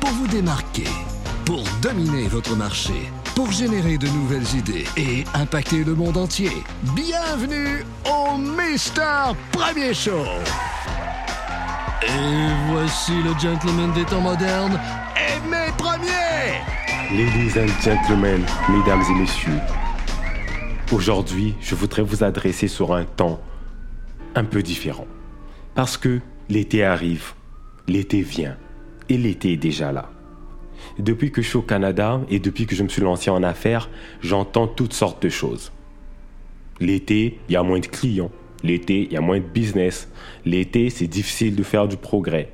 [0.00, 0.86] pour vous démarquer,
[1.44, 6.52] pour dominer votre marché, pour générer de nouvelles idées et impacter le monde entier.
[6.94, 10.24] Bienvenue au Mister Premier Show.
[12.02, 14.78] Et voici le gentleman des temps modernes,
[15.16, 16.60] Aimé Premier.
[17.10, 19.60] Ladies and gentlemen, mesdames et messieurs,
[20.92, 23.40] aujourd'hui, je voudrais vous adresser sur un temps
[24.36, 25.06] un peu différent.
[25.74, 27.32] Parce que l'été arrive,
[27.88, 28.56] l'été vient,
[29.08, 30.10] l'été est déjà là.
[30.98, 33.88] Depuis que je suis au Canada et depuis que je me suis lancé en affaires,
[34.20, 35.72] j'entends toutes sortes de choses.
[36.80, 38.30] L'été, il y a moins de clients.
[38.62, 40.08] L'été, il y a moins de business.
[40.44, 42.50] L'été, c'est difficile de faire du progrès.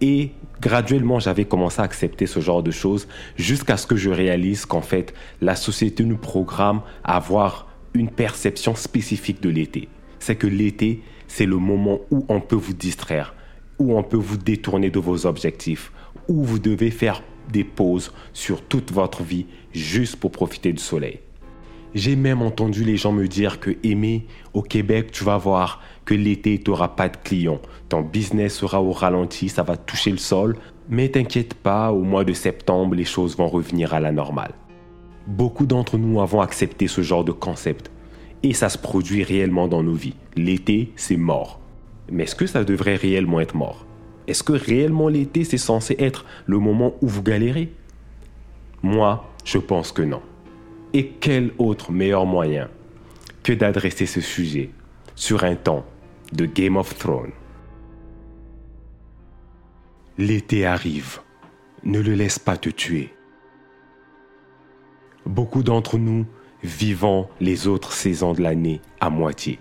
[0.00, 4.66] Et graduellement, j'avais commencé à accepter ce genre de choses jusqu'à ce que je réalise
[4.66, 9.88] qu'en fait, la société nous programme à avoir une perception spécifique de l'été.
[10.18, 13.34] C'est que l'été, c'est le moment où on peut vous distraire,
[13.78, 15.92] où on peut vous détourner de vos objectifs,
[16.28, 17.22] où vous devez faire
[17.52, 21.20] des pauses sur toute votre vie juste pour profiter du soleil.
[21.94, 26.14] J'ai même entendu les gens me dire que aimer au Québec, tu vas voir que
[26.14, 27.60] l'été, tu n'auras pas de clients.
[27.88, 30.56] Ton business sera au ralenti, ça va toucher le sol.
[30.88, 34.54] Mais t'inquiète pas, au mois de septembre, les choses vont revenir à la normale.
[35.26, 37.90] Beaucoup d'entre nous avons accepté ce genre de concept.
[38.42, 40.16] Et ça se produit réellement dans nos vies.
[40.36, 41.60] L'été, c'est mort.
[42.10, 43.86] Mais est-ce que ça devrait réellement être mort?
[44.26, 47.72] Est-ce que réellement l'été, c'est censé être le moment où vous galérez?
[48.82, 50.22] Moi, je pense que non.
[50.92, 52.68] Et quel autre meilleur moyen
[53.42, 54.70] que d'adresser ce sujet
[55.14, 55.84] sur un temps
[56.32, 57.32] de Game of Thrones?
[60.16, 61.20] L'été arrive.
[61.82, 63.12] Ne le laisse pas te tuer.
[65.26, 66.26] Beaucoup d'entre nous
[66.62, 69.58] vivons les autres saisons de l'année à moitié.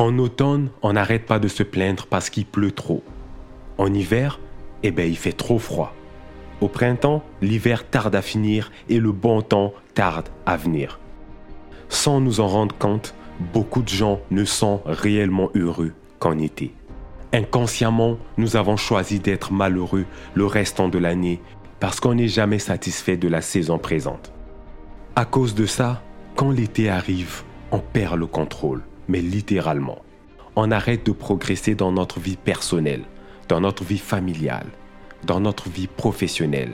[0.00, 3.04] En automne, on n'arrête pas de se plaindre parce qu'il pleut trop.
[3.76, 4.40] En hiver,
[4.82, 5.94] eh ben, il fait trop froid.
[6.62, 11.00] Au printemps, l'hiver tarde à finir et le bon temps tarde à venir.
[11.90, 13.14] Sans nous en rendre compte,
[13.52, 16.72] beaucoup de gens ne sont réellement heureux qu'en été.
[17.34, 21.42] Inconsciemment, nous avons choisi d'être malheureux le restant de l'année
[21.78, 24.32] parce qu'on n'est jamais satisfait de la saison présente.
[25.14, 26.02] À cause de ça,
[26.36, 29.98] quand l'été arrive, on perd le contrôle, mais littéralement.
[30.54, 33.02] On arrête de progresser dans notre vie personnelle,
[33.48, 34.66] dans notre vie familiale,
[35.24, 36.72] dans notre vie professionnelle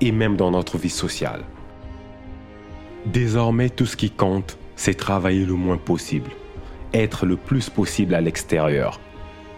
[0.00, 1.42] et même dans notre vie sociale.
[3.06, 6.30] Désormais, tout ce qui compte, c'est travailler le moins possible,
[6.92, 8.98] être le plus possible à l'extérieur,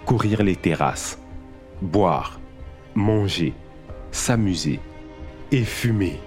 [0.05, 1.19] courir les terrasses,
[1.81, 2.39] boire,
[2.95, 3.55] manger,
[4.11, 4.78] s'amuser
[5.53, 6.19] et fumer.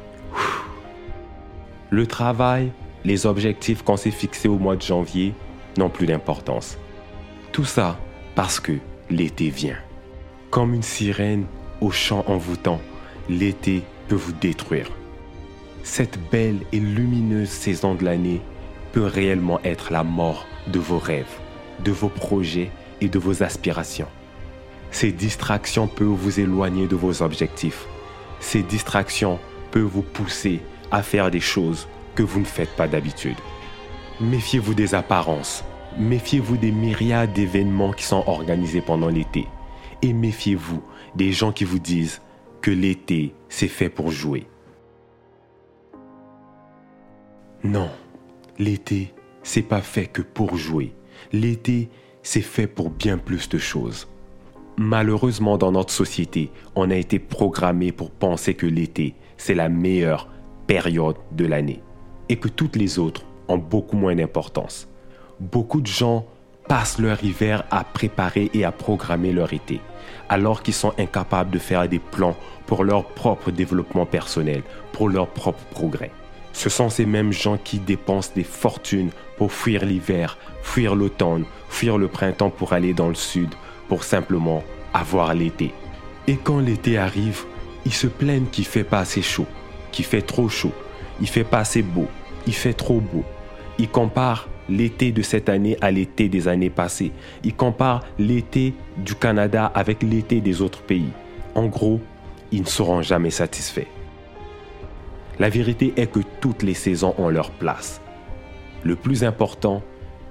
[1.91, 2.71] Le travail,
[3.05, 5.33] les objectifs qu'on s'est fixés au mois de janvier
[5.77, 6.77] n'ont plus d'importance.
[7.51, 7.97] Tout ça
[8.35, 8.73] parce que
[9.09, 9.77] l'été vient.
[10.49, 11.45] Comme une sirène
[11.81, 12.81] au chant envoûtant,
[13.29, 14.91] l'été peut vous détruire.
[15.83, 18.41] Cette belle et lumineuse saison de l'année
[18.91, 21.39] peut réellement être la mort de vos rêves,
[21.83, 22.71] de vos projets
[23.01, 24.07] et de vos aspirations.
[24.91, 27.85] Ces distractions peuvent vous éloigner de vos objectifs.
[28.39, 29.39] Ces distractions
[29.71, 30.61] peuvent vous pousser
[30.91, 31.87] à faire des choses
[32.23, 33.37] vous ne faites pas d'habitude.
[34.21, 35.63] Méfiez-vous des apparences.
[35.97, 39.47] Méfiez-vous des myriades d'événements qui sont organisés pendant l'été.
[40.01, 40.83] Et méfiez-vous
[41.15, 42.21] des gens qui vous disent
[42.61, 44.45] que l'été, c'est fait pour jouer.
[47.63, 47.89] Non,
[48.57, 49.13] l'été,
[49.43, 50.93] c'est pas fait que pour jouer.
[51.31, 51.89] L'été,
[52.23, 54.07] c'est fait pour bien plus de choses.
[54.77, 60.29] Malheureusement, dans notre société, on a été programmé pour penser que l'été, c'est la meilleure
[60.67, 61.81] période de l'année
[62.29, 64.87] et que toutes les autres ont beaucoup moins d'importance.
[65.39, 66.25] Beaucoup de gens
[66.67, 69.81] passent leur hiver à préparer et à programmer leur été,
[70.29, 72.37] alors qu'ils sont incapables de faire des plans
[72.67, 76.11] pour leur propre développement personnel, pour leur propre progrès.
[76.53, 81.97] Ce sont ces mêmes gens qui dépensent des fortunes pour fuir l'hiver, fuir l'automne, fuir
[81.97, 83.49] le printemps pour aller dans le sud,
[83.87, 84.63] pour simplement
[84.93, 85.73] avoir l'été.
[86.27, 87.45] Et quand l'été arrive,
[87.85, 89.47] ils se plaignent qu'il fait pas assez chaud,
[89.91, 90.73] qu'il fait trop chaud,
[91.21, 92.07] il fait pas assez beau,
[92.47, 93.23] il fait trop beau.
[93.77, 97.11] Il compare l'été de cette année à l'été des années passées.
[97.43, 101.11] Il compare l'été du Canada avec l'été des autres pays.
[101.55, 101.99] En gros,
[102.51, 103.87] ils ne seront jamais satisfaits.
[105.39, 108.01] La vérité est que toutes les saisons ont leur place.
[108.83, 109.81] Le plus important,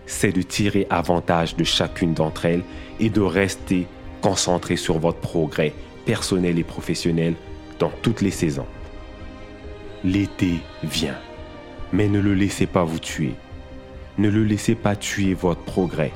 [0.07, 2.63] c'est de tirer avantage de chacune d'entre elles
[3.01, 3.87] et de rester
[4.21, 5.73] concentré sur votre progrès
[6.07, 7.35] personnel et professionnel
[7.79, 8.67] dans toutes les saisons.
[10.05, 11.19] L'été vient,
[11.93, 13.35] mais ne le laissez pas vous tuer.
[14.19, 16.13] Ne le laissez pas tuer votre progrès.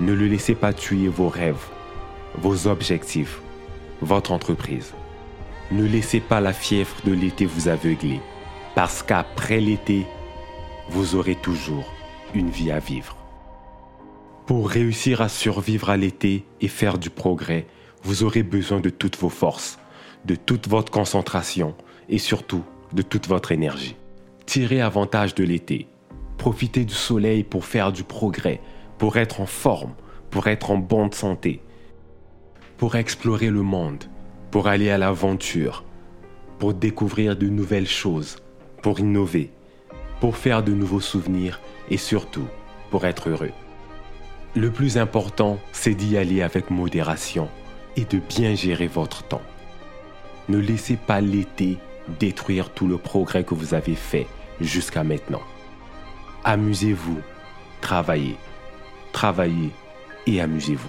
[0.00, 1.66] Ne le laissez pas tuer vos rêves,
[2.36, 3.40] vos objectifs.
[4.00, 4.92] votre entreprise.
[5.70, 8.20] Ne laissez pas la fièvre de l'été vous aveugler,
[8.74, 10.04] parce qu'après l'été,
[10.90, 11.90] vous aurez toujours
[12.34, 13.16] une vie à vivre.
[14.46, 17.66] Pour réussir à survivre à l'été et faire du progrès,
[18.02, 19.78] vous aurez besoin de toutes vos forces,
[20.26, 21.74] de toute votre concentration
[22.10, 22.62] et surtout
[22.92, 23.96] de toute votre énergie.
[24.46, 25.88] Tirez avantage de l'été.
[26.38, 28.60] Profitez du soleil pour faire du progrès,
[28.98, 29.94] pour être en forme,
[30.30, 31.60] pour être en bonne santé,
[32.76, 34.04] pour explorer le monde,
[34.50, 35.84] pour aller à l'aventure,
[36.58, 38.36] pour découvrir de nouvelles choses,
[38.82, 39.50] pour innover,
[40.20, 41.60] pour faire de nouveaux souvenirs
[41.90, 42.46] et surtout
[42.90, 43.52] pour être heureux.
[44.54, 47.48] Le plus important, c'est d'y aller avec modération
[47.96, 49.42] et de bien gérer votre temps.
[50.48, 54.26] Ne laissez pas l'été détruire tout le progrès que vous avez fait
[54.60, 55.42] jusqu'à maintenant.
[56.44, 57.20] Amusez-vous,
[57.80, 58.36] travaillez,
[59.12, 59.70] travaillez
[60.26, 60.88] et amusez-vous.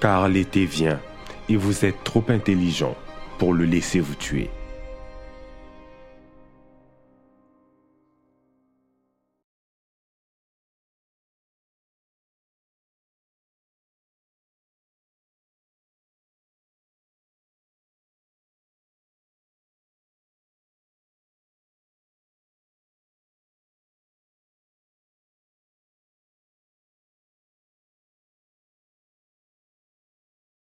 [0.00, 1.00] Car l'été vient
[1.48, 2.96] et vous êtes trop intelligent
[3.38, 4.50] pour le laisser vous tuer.